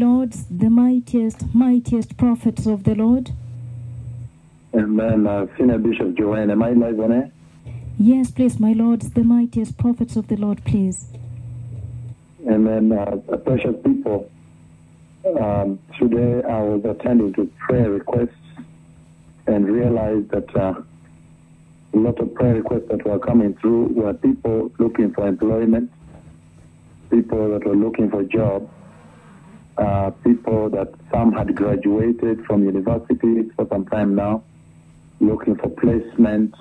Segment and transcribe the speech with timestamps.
[0.00, 3.32] Lords, the mightiest, mightiest prophets of the Lord.
[4.74, 5.26] Amen.
[5.26, 7.30] Uh, Senior Bishop Joanne, am I live on air?
[7.98, 11.04] Yes, please, my lords, the mightiest prophets of the Lord, please.
[12.48, 12.90] Amen.
[12.92, 14.30] Uh, precious people,
[15.38, 18.30] um, today I was attending to prayer requests
[19.46, 20.80] and realized that uh,
[21.92, 25.92] a lot of prayer requests that were coming through were people looking for employment,
[27.10, 28.70] people that were looking for jobs,
[29.80, 34.42] uh, people that some had graduated from universities for some time now,
[35.20, 36.54] looking for placement,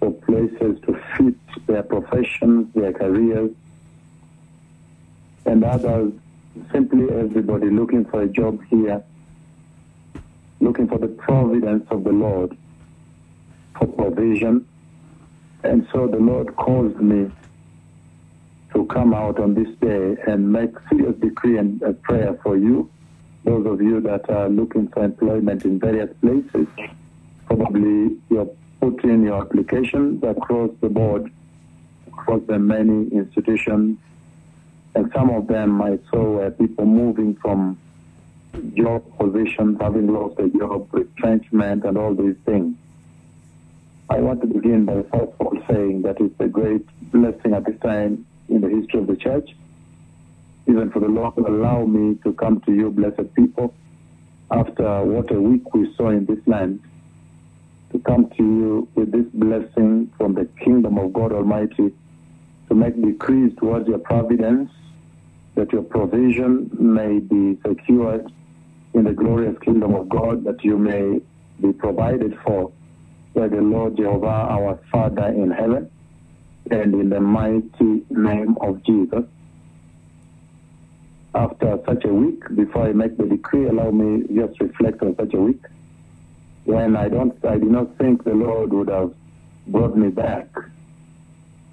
[0.00, 3.52] for places to fit their professions, their careers,
[5.46, 6.12] and others,
[6.72, 9.02] simply everybody looking for a job here,
[10.60, 12.56] looking for the providence of the Lord
[13.78, 14.66] for provision.
[15.62, 17.30] And so the Lord caused me
[18.74, 22.90] to come out on this day and make serious decree and a prayer for you,
[23.44, 26.66] those of you that are looking for employment in various places.
[27.46, 28.48] Probably you're
[28.80, 31.30] putting your applications across the board,
[32.08, 33.98] across the many institutions,
[34.94, 37.78] and some of them I saw people moving from
[38.74, 42.76] job positions, having lost a job, retrenchment, and all these things.
[44.10, 47.64] I want to begin by first of all saying that it's a great blessing at
[47.64, 49.50] this time in the history of the church,
[50.66, 53.74] even for the Lord allow me to come to you, blessed people,
[54.50, 56.80] after what a week we saw in this land,
[57.92, 61.92] to come to you with this blessing from the kingdom of God Almighty,
[62.68, 64.70] to make decrees towards your providence,
[65.54, 68.30] that your provision may be secured
[68.94, 71.20] in the glorious kingdom of God, that you may
[71.60, 72.72] be provided for
[73.34, 75.90] by the Lord Jehovah, our Father in heaven,
[76.70, 79.24] and in the mighty name of Jesus.
[81.34, 85.34] After such a week, before I make the decree, allow me just reflect on such
[85.34, 85.62] a week
[86.64, 89.12] when I don't, I do not think the Lord would have
[89.66, 90.46] brought me back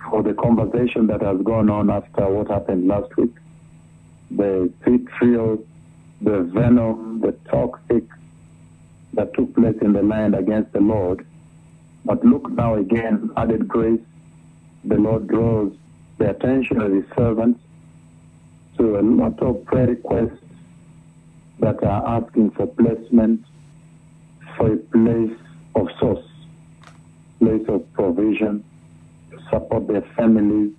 [0.09, 3.35] for the conversation that has gone on after what happened last week.
[4.31, 5.63] The vitriol,
[6.21, 8.03] the venom, the toxic
[9.13, 11.25] that took place in the land against the Lord.
[12.06, 14.00] But look now again, added grace,
[14.84, 15.73] the Lord draws
[16.17, 17.59] the attention of his servants
[18.78, 20.44] to a lot of prayer requests
[21.59, 23.44] that are asking for placement
[24.56, 25.38] for a place
[25.75, 26.25] of source,
[27.39, 28.63] place of provision,
[29.50, 30.73] support their families,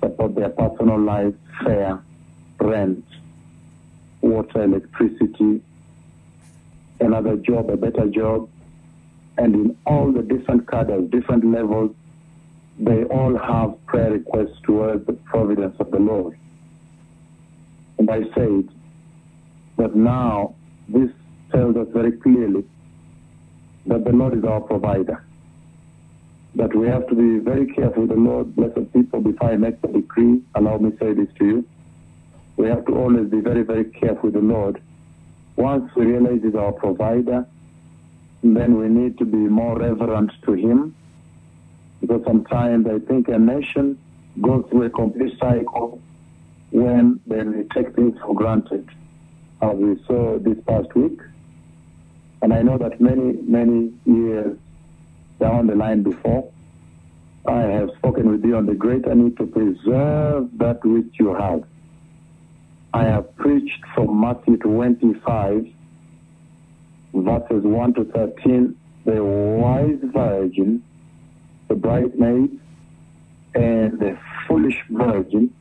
[0.00, 2.02] support their personal lives, fare,
[2.60, 3.04] rent,
[4.20, 5.62] water, electricity,
[7.00, 8.48] another job, a better job,
[9.36, 11.94] and in all the different cadres, different levels,
[12.78, 16.38] they all have prayer requests towards the providence of the Lord.
[17.98, 18.68] And I said
[19.76, 20.54] that now
[20.88, 21.10] this
[21.50, 22.64] tells us very clearly
[23.86, 25.24] that the Lord is our provider.
[26.54, 29.80] That we have to be very careful with the Lord, blessed people, before I make
[29.80, 30.42] the decree.
[30.54, 31.68] Allow me to say this to you.
[32.56, 34.80] We have to always be very, very careful with the Lord.
[35.56, 37.46] Once we realize He's our provider,
[38.42, 40.94] then we need to be more reverent to Him.
[42.00, 43.98] Because sometimes I think a nation
[44.40, 46.00] goes through a complete cycle
[46.70, 47.42] when they
[47.74, 48.88] take things for granted,
[49.62, 51.18] as we saw this past week.
[52.42, 54.56] And I know that many, many years
[55.40, 56.50] down the line before,
[57.46, 61.64] I have spoken with you on the greater need to preserve that which you have.
[62.92, 65.66] I have preached from Matthew 25,
[67.14, 70.82] verses 1 to 13, the wise virgin,
[71.68, 72.58] the bridesmaid,
[73.54, 75.54] and the foolish virgin,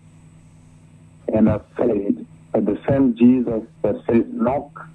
[1.34, 4.88] and I said that the same Jesus that says, knock,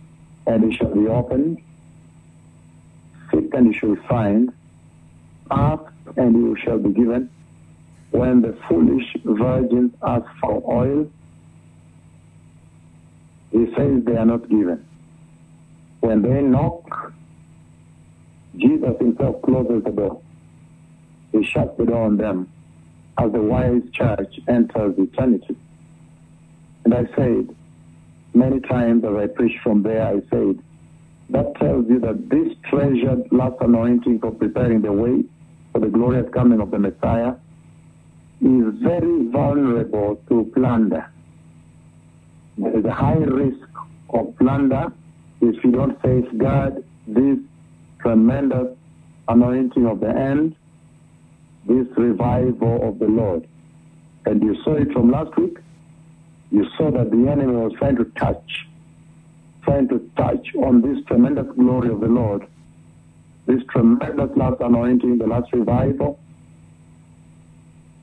[0.46, 1.62] and it shall be opened,
[3.30, 4.52] seek and you shall be find,
[5.50, 7.30] ask and you shall be given.
[8.10, 11.10] When the foolish virgins ask for oil,
[13.50, 14.84] he says they are not given.
[16.00, 17.12] When they knock,
[18.56, 20.20] Jesus himself closes the door.
[21.32, 22.48] He shuts the door on them
[23.18, 25.56] as the wise church enters eternity.
[26.84, 27.54] And I said,
[28.34, 30.58] many times as I preached from there, I said,
[31.30, 35.24] that tells you that this treasured last anointing for preparing the way
[35.72, 37.34] for the glorious coming of the Messiah
[38.40, 41.08] is very vulnerable to plunder.
[42.58, 43.68] There is a high risk
[44.10, 44.92] of plunder
[45.40, 47.38] if you don't safeguard this
[48.00, 48.76] tremendous
[49.28, 50.54] anointing of the end,
[51.66, 53.46] this revival of the Lord.
[54.26, 55.58] And you saw it from last week.
[56.52, 58.66] you saw that the enemy was trying to touch,
[59.62, 62.46] trying to touch on this tremendous glory of the Lord,
[63.46, 66.20] this tremendous last anointing, the last revival.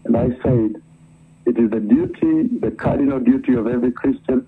[0.04, 0.82] And I said,
[1.46, 4.48] it is the duty, the cardinal duty of every Christian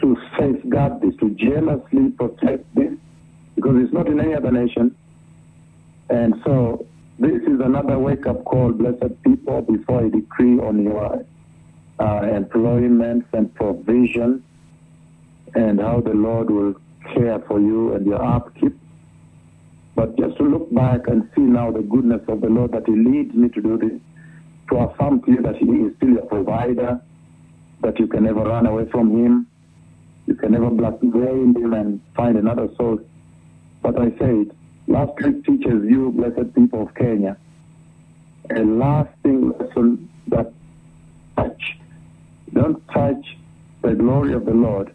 [0.00, 2.92] to safeguard this, to jealously protect this,
[3.54, 4.94] because it's not in any other nation.
[6.10, 6.84] And so
[7.24, 11.24] this is another wake-up call, blessed people, before I decree on your
[11.98, 14.44] uh, employment and provision
[15.54, 16.74] and how the Lord will
[17.14, 18.76] care for you and your upkeep.
[19.94, 22.96] But just to look back and see now the goodness of the Lord that He
[22.96, 24.00] leads me to do this,
[24.70, 27.00] to affirm to you that He is still your provider,
[27.82, 29.46] that you can never run away from Him,
[30.26, 33.02] you can never blackmail Him and find another source.
[33.82, 37.36] But I say last week teaches you, blessed people of Kenya,
[38.50, 40.52] a lasting lesson that
[41.36, 41.78] touch.
[42.52, 43.36] Don't touch
[43.82, 44.92] the glory of the Lord.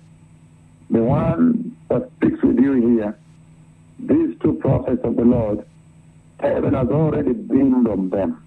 [0.90, 3.18] The one that speaks with you here,
[4.00, 5.66] these two prophets of the Lord,
[6.40, 8.44] heaven has already beamed on them.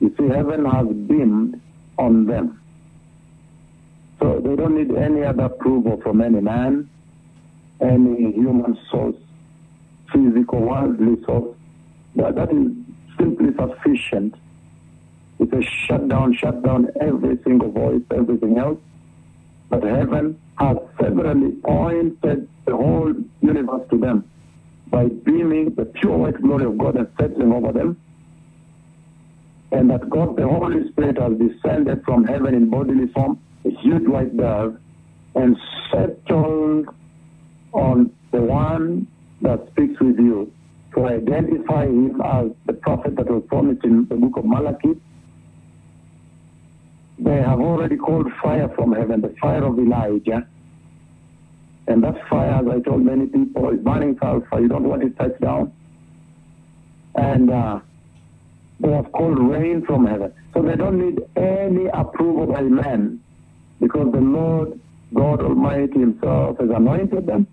[0.00, 1.60] You see, heaven has beamed
[1.98, 2.60] on them.
[4.18, 6.88] So they don't need any other approval from any man,
[7.80, 9.16] any human source,
[10.16, 11.56] physical, worldly source.
[12.16, 12.72] That, that is
[13.18, 14.34] simply sufficient.
[15.38, 18.78] It's a shutdown, shut down every single voice, everything else.
[19.68, 24.30] But heaven has severally pointed the whole universe to them
[24.88, 28.00] by beaming the pure white glory of God and settling over them.
[29.72, 34.06] And that God, the Holy Spirit, has descended from heaven in bodily form, a huge
[34.06, 34.78] white dove,
[35.34, 35.56] and
[35.90, 36.88] settled
[37.72, 39.08] on the one
[39.42, 40.52] that speaks with you
[40.94, 44.94] to identify him as the prophet that was promised in the book of Malachi.
[47.18, 50.46] They have already called fire from heaven, the fire of Elijah.
[51.86, 54.60] And that fire, as I told many people, is burning sulfur.
[54.60, 55.72] You don't want it touched down.
[57.14, 57.80] And uh,
[58.80, 60.32] they have called rain from heaven.
[60.52, 63.20] So they don't need any approval by man
[63.80, 64.80] because the Lord
[65.14, 67.46] God Almighty Himself has anointed them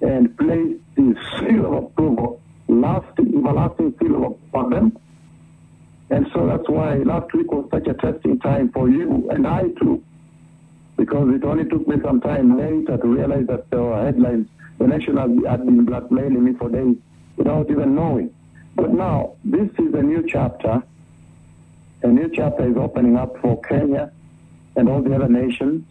[0.00, 4.98] and placed His seal of approval, lasting, everlasting seal upon them.
[6.10, 9.68] And so that's why last week was such a testing time for you and I
[9.80, 10.02] too,
[10.96, 14.48] because it only took me some time later to realize that there were headlines.
[14.78, 16.96] The nation had been blackmailing me for days
[17.36, 18.34] without even knowing.
[18.74, 20.82] But now, this is a new chapter.
[22.02, 24.12] A new chapter is opening up for Kenya
[24.76, 25.84] and all the other nations.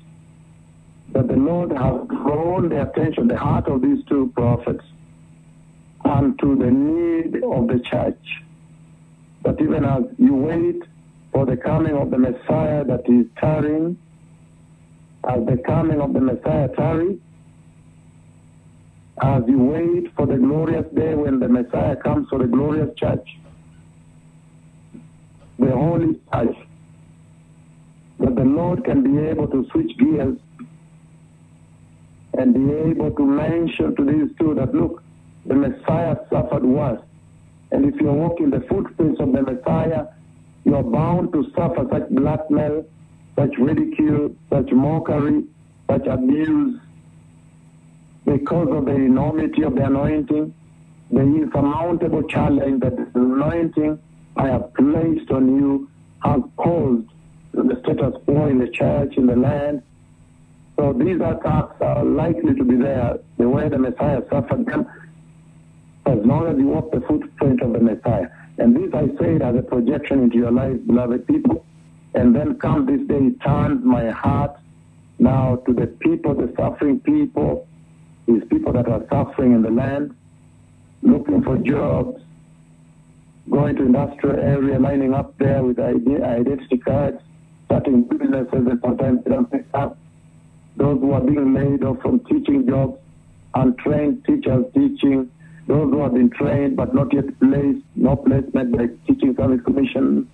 [1.14, 4.84] That the Lord has drawn the attention, the heart of these two prophets,
[6.04, 8.44] unto the need of the church.
[9.44, 10.84] That even as you wait
[11.32, 13.98] for the coming of the Messiah that is tarrying,
[15.28, 17.20] as the coming of the Messiah tarries,
[19.22, 23.28] as you wait for the glorious day when the Messiah comes for the glorious church,
[25.58, 26.56] the holy church,
[28.20, 30.38] that the Lord can be able to switch gears
[32.38, 35.04] and be able to mention to these two that, look,
[35.46, 37.02] the Messiah suffered worse.
[37.72, 40.06] And if you're walking the footprints of the Messiah,
[40.64, 42.86] you're bound to suffer such blackmail,
[43.36, 45.44] such ridicule, such mockery,
[45.90, 46.80] such abuse,
[48.26, 50.54] because of the enormity of the anointing,
[51.12, 53.98] the insurmountable challenge that the anointing
[54.36, 55.90] I have placed on you
[56.24, 57.08] has caused
[57.54, 59.82] the status quo in the church, in the land.
[60.78, 64.86] So these attacks are likely to be there the way the Messiah suffered them,
[66.06, 68.28] as long as you walk the footprint of the Messiah.
[68.60, 71.66] And this I say as a projection into your lives, beloved people.
[72.14, 74.56] And then come this day, it turns my heart
[75.20, 77.68] now to the people, the suffering people,
[78.28, 80.16] these people that are suffering in the land,
[81.02, 82.22] looking for jobs,
[83.50, 87.22] going to industrial area, lining up there with ide- identity cards,
[87.66, 89.98] starting businesses, and sometimes they don't pick up.
[90.78, 93.00] Those who are being laid off from teaching jobs,
[93.56, 95.30] untrained teachers teaching,
[95.68, 100.30] those who have been trained but not yet placed, no placement by teaching service commission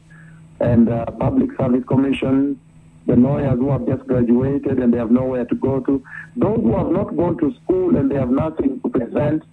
[0.59, 2.59] and uh, public service commission,
[3.07, 6.03] the lawyers who have just graduated and they have nowhere to go to,
[6.35, 9.43] those who have not gone to school and they have nothing to present,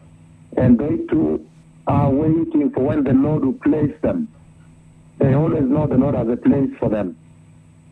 [0.57, 1.45] and they too
[1.87, 4.29] are waiting for when the Lord will place them.
[5.19, 7.17] They always know the Lord has a place for them.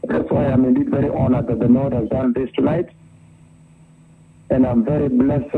[0.05, 2.89] That's why I'm indeed very honored that the Lord has done this tonight.
[4.51, 5.53] And I'm very blessed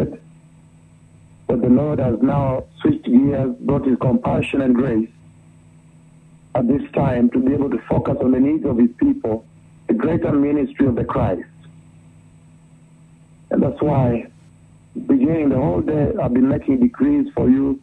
[1.49, 5.09] that the Lord has now switched gears, brought his compassion and grace
[6.55, 9.45] at this time to be able to focus on the needs of his people
[9.91, 11.43] the greater ministry of the Christ.
[13.51, 14.31] And that's why,
[14.95, 17.81] beginning the whole day, I've been making decrees for you,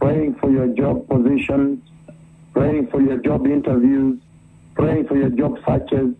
[0.00, 1.80] praying for your job positions,
[2.54, 4.18] praying for your job interviews,
[4.78, 6.14] praying for your job searches,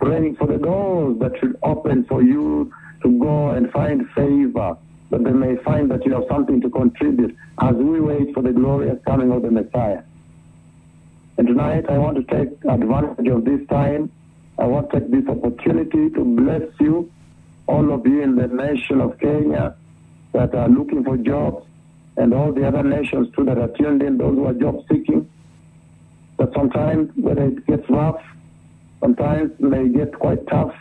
[0.00, 4.76] praying for the doors that should open for you to go and find favor,
[5.10, 8.52] that they may find that you have something to contribute as we wait for the
[8.52, 10.02] glorious coming of the Messiah.
[11.38, 14.10] And tonight I want to take advantage of this time.
[14.58, 17.10] I want to take this opportunity to bless you,
[17.66, 19.76] all of you in the nation of Kenya
[20.32, 21.66] that are looking for jobs,
[22.16, 25.28] and all the other nations too that are tuned in, those who are job seeking.
[26.38, 28.22] But sometimes when it gets rough,
[29.00, 30.74] sometimes it may get quite tough.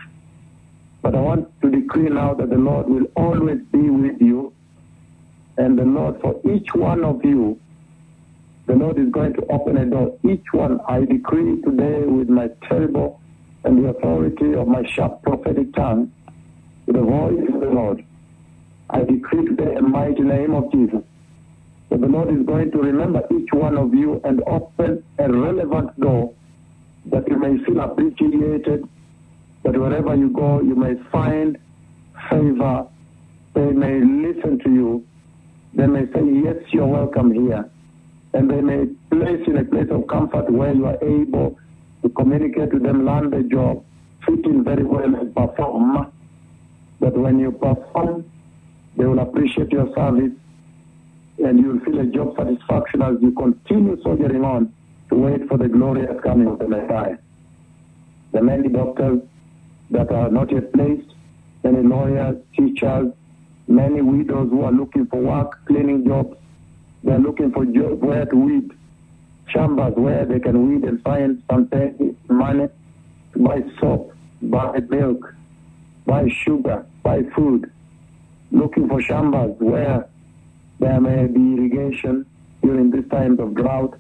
[1.02, 4.54] But I want to decree now that the Lord will always be with you.
[5.58, 7.60] And the Lord, for each one of you,
[8.68, 10.16] the Lord is going to open a door.
[10.24, 13.20] Each one, I decree today with my terrible
[13.64, 16.12] and the authority of my sharp prophetic tongue,
[16.86, 18.06] with the voice of the Lord,
[18.92, 21.04] I decree today in the mighty name of Jesus
[21.90, 25.98] that the Lord is going to remember each one of you and open a relevant
[26.00, 26.34] door
[27.06, 28.88] that you may feel appreciated,
[29.64, 31.58] that wherever you go, you may find
[32.30, 32.86] favor.
[33.54, 35.06] They may listen to you.
[35.74, 37.70] They may say, Yes, you're welcome here.
[38.34, 41.58] And they may place you in a place of comfort where you are able
[42.02, 43.84] to communicate to them, learn the job,
[44.26, 46.12] fit in very well, and perform.
[47.00, 48.30] That when you perform,
[48.98, 50.34] they will appreciate your service
[51.40, 54.74] and you will feel a job satisfaction as you continue soldiering on
[55.10, 57.18] to wait for the glorious coming of the Messiah.
[58.32, 59.22] The many doctors
[59.92, 61.14] that are not yet placed,
[61.64, 63.14] many lawyers, teachers,
[63.68, 66.38] many widows who are looking for work, cleaning jobs,
[67.04, 68.72] they're looking for jobs where to weed,
[69.50, 71.70] chambers where they can weed and find some
[72.30, 72.68] money
[73.34, 75.34] to buy soap, buy milk,
[76.06, 77.72] buy sugar, buy food,
[78.52, 80.08] looking for chambers where
[80.80, 82.26] there may be irrigation
[82.62, 83.98] during these times of drought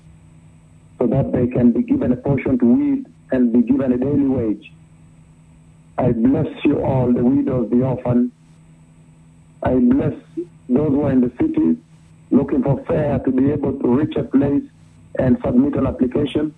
[0.99, 4.27] so that they can be given a portion to weed and be given a daily
[4.27, 4.71] wage.
[5.97, 8.31] I bless you all, the widows, the orphans.
[9.63, 10.13] I bless
[10.69, 11.77] those who are in the cities
[12.29, 14.63] looking for fare to be able to reach a place
[15.19, 16.53] and submit an application,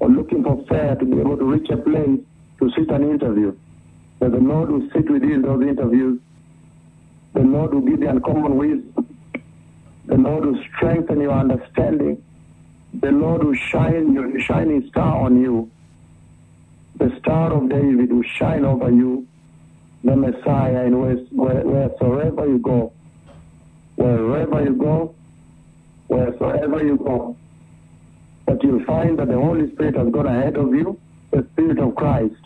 [0.00, 2.20] or looking for fare to be able to reach a place
[2.58, 3.56] to sit an interview.
[4.20, 6.20] That the Lord will sit with you in those interviews.
[7.34, 8.87] The Lord will give you uncommon wisdom.
[10.08, 12.24] The Lord will strengthen your understanding.
[12.94, 15.70] The Lord will shine your shining star on you.
[16.96, 19.26] The star of David will shine over you,
[20.02, 21.16] the Messiah, where,
[21.62, 22.90] wheresoever you go.
[23.96, 25.14] Wherever you go,
[26.06, 27.36] wheresoever you go.
[28.46, 30.98] But you'll find that the Holy Spirit has gone ahead of you,
[31.32, 32.40] the Spirit of Christ.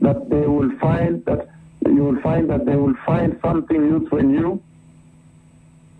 [0.00, 1.48] That they will find that
[1.84, 4.62] you will find that they will find something useful in you.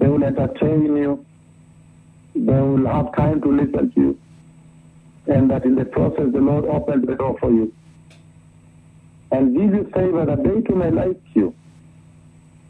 [0.03, 1.25] They will entertain you.
[2.35, 4.19] They will have time to listen to you.
[5.29, 7.73] And that in the process the Lord opens the door for you.
[9.31, 11.55] And give you favor that they too may like you.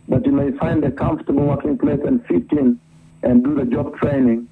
[0.08, 2.78] That you may find a comfortable working place and fit in
[3.22, 4.46] and do the job training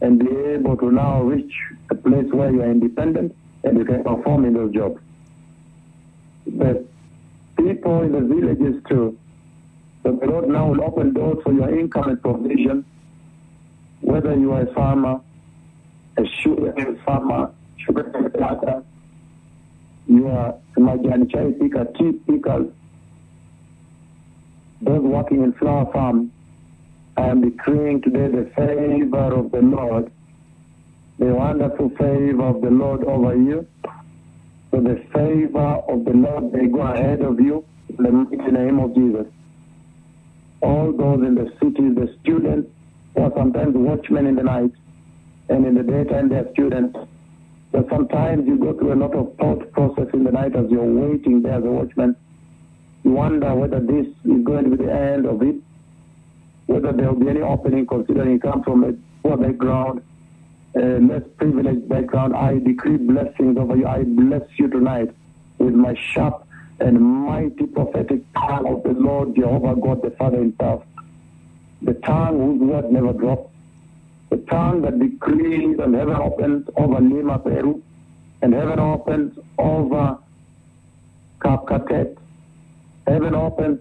[0.00, 1.52] and be able to now reach
[1.90, 5.00] a place where you are independent and you can perform in those jobs.
[6.46, 6.86] The
[7.56, 9.18] people in the villages too,
[10.02, 12.84] the Lord now will open doors for your income and provision,
[14.00, 15.20] whether you are a farmer,
[16.16, 18.04] a sugar farmer, sugar
[18.34, 18.82] planter,
[20.06, 22.66] you are a majani chai picker, tea pickers,
[24.80, 26.32] those working in flower farm,
[27.16, 30.10] I am decreeing today the favor of the Lord,
[31.18, 33.66] the wonderful favor of the Lord over you.
[34.70, 38.94] So the favor of the Lord may go ahead of you in the name of
[38.94, 39.26] Jesus.
[40.62, 42.70] All those in the cities, the students,
[43.14, 44.72] or sometimes watchmen in the night,
[45.48, 46.96] and in the daytime they're students.
[47.72, 50.84] But sometimes you go through a lot of thought process in the night as you're
[50.84, 52.16] waiting there as a watchman.
[53.02, 55.56] You wonder whether this is going to be the end of it,
[56.66, 58.92] whether there will be any opening considering you come from a
[59.22, 60.02] poor background,
[60.76, 62.36] a less privileged background.
[62.36, 63.86] I decree blessings over you.
[63.86, 65.10] I bless you tonight
[65.58, 66.41] with my sharp
[66.82, 70.84] and mighty prophetic tongue of the Lord Jehovah God the Father himself.
[71.82, 73.50] The tongue whose word never drops.
[74.30, 77.82] The tongue that decrees and heaven opens over Lima, Peru,
[78.40, 80.18] and heaven opens over
[81.40, 82.16] Kapkatet.
[83.06, 83.80] Heaven opens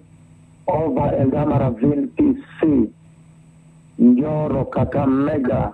[0.67, 2.91] over Eldama Ravine, PC,
[4.00, 5.74] Kakamega,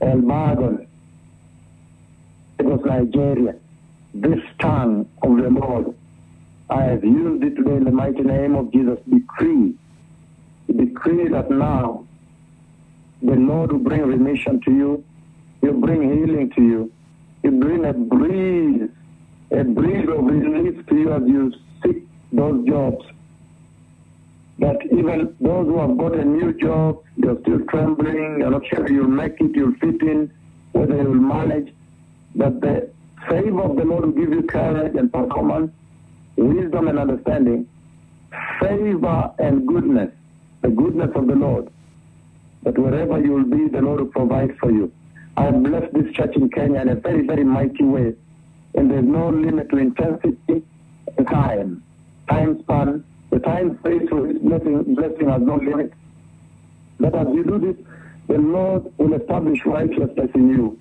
[0.00, 0.86] Elburgon,
[2.58, 3.54] Lagos, Nigeria,
[4.14, 5.94] this tongue of the Lord.
[6.68, 8.98] I have used it today in the mighty name of Jesus.
[9.08, 9.74] Decree,
[10.74, 12.04] decree that now
[13.22, 15.04] the Lord will bring remission to you.
[15.60, 16.92] He'll bring healing to you.
[17.42, 18.90] He'll bring a breeze,
[19.52, 23.04] a breeze of relief to you as you seek those jobs.
[24.58, 28.90] That even those who have got a new job, they're still trembling, you're not sure
[28.90, 30.32] you'll make it, you'll fit in,
[30.72, 31.72] whether you'll manage,
[32.34, 32.90] that the
[33.28, 35.72] favor of the Lord will give you courage and performance,
[36.36, 37.68] wisdom and understanding,
[38.60, 40.12] favor and goodness,
[40.62, 41.70] the goodness of the Lord
[42.66, 44.92] that wherever you will be, the Lord will provide for you.
[45.36, 48.14] I bless this church in Kenya in a very, very mighty way.
[48.74, 50.64] And there's no limit to intensity
[51.16, 51.84] and time.
[52.28, 53.04] Time span.
[53.30, 55.92] The time space for this blessing, blessing has no limit.
[56.98, 57.86] But as you do this,
[58.26, 60.80] the Lord will establish righteousness in you.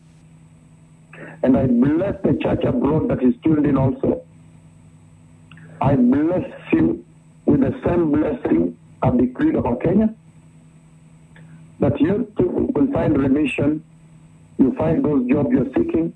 [1.44, 4.24] And I bless the church abroad that is tuned in also.
[5.86, 7.06] I bless you
[7.46, 10.15] with the same blessing I've decreed over Kenya
[11.80, 13.84] that you too will find remission,
[14.58, 16.12] you find those jobs you're seeking,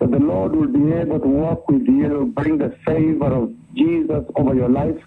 [0.00, 4.24] that the Lord will be able to walk with you, bring the favor of Jesus
[4.34, 5.00] over your life,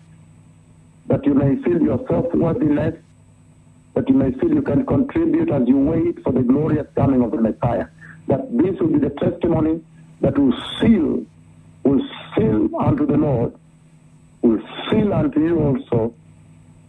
[1.07, 2.95] that you may feel your self-worthiness,
[3.95, 7.31] that you may feel you can contribute as you wait for the glorious coming of
[7.31, 7.88] the Messiah.
[8.27, 9.83] That this will be the testimony
[10.21, 11.25] that will seal,
[11.88, 12.01] will
[12.36, 13.53] seal unto the Lord,
[14.41, 16.13] will seal unto you also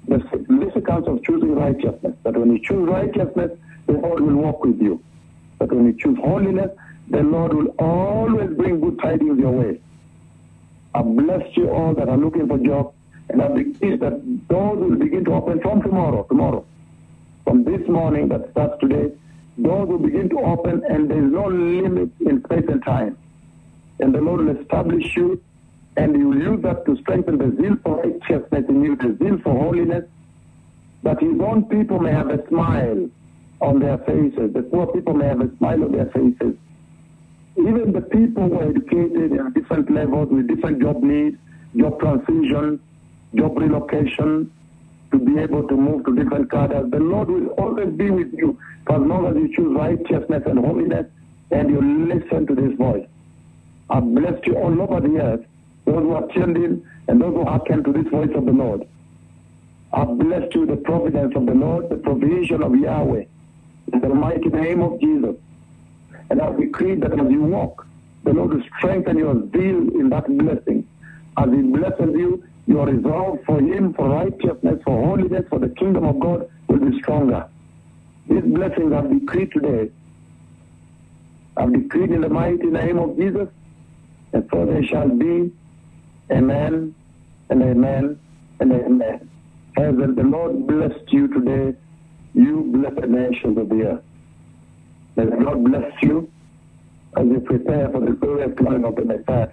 [0.08, 2.14] the significance of choosing righteousness.
[2.24, 3.52] That when you choose righteousness,
[3.86, 5.02] the Lord will walk with you.
[5.60, 6.70] That when you choose holiness,
[7.08, 9.80] the Lord will always bring good tidings your way.
[10.94, 12.94] I bless you all that are looking for jobs,
[13.28, 16.64] and I believe that doors will begin to open from tomorrow, tomorrow.
[17.44, 19.12] From this morning that starts today,
[19.62, 23.16] doors will begin to open, and there is no limit in space and time.
[24.00, 25.42] And the Lord will establish you
[25.96, 29.38] and you will use that to strengthen the zeal for righteousness in you, the zeal
[29.42, 30.04] for holiness,
[31.02, 33.08] that his own people may have a smile
[33.60, 36.54] on their faces, the poor people may have a smile on their faces.
[37.56, 41.36] Even the people who are educated at different levels with different job needs,
[41.76, 42.78] job transition,
[43.34, 44.52] job relocation,
[45.10, 48.56] to be able to move to different cadres, the Lord will always be with you
[48.88, 51.06] as long as you choose righteousness and holiness
[51.50, 53.06] and you listen to this voice.
[53.90, 55.46] I bless you all over the earth
[55.88, 58.86] those who are in, and those who hearken to this voice of the Lord.
[59.92, 63.24] I bless you the providence of the Lord, the provision of Yahweh,
[63.92, 65.36] in the mighty name of Jesus.
[66.30, 67.86] And I decree that as you walk,
[68.24, 70.86] the Lord will strengthen your zeal in that blessing.
[71.38, 76.04] As He blesses you, your resolve for Him, for righteousness, for holiness, for the kingdom
[76.04, 77.48] of God will be stronger.
[78.28, 79.90] These blessings I've decreed today.
[81.56, 83.48] I've decreed in the mighty name of Jesus,
[84.32, 85.52] and so they shall be
[86.30, 86.94] Amen
[87.48, 88.18] and amen
[88.60, 89.30] and amen.
[89.78, 91.78] As the Lord blessed you today,
[92.34, 94.02] you bless the nations of the earth.
[95.16, 96.30] May the Lord bless you
[97.16, 99.48] as you prepare for the glorious coming of the Messiah.